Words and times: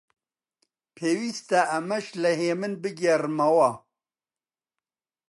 پێویستە 0.97 1.59
ئەمەش 1.71 2.05
لە 2.23 2.31
هێمن 2.41 2.73
بگێڕمەوە: 2.83 3.71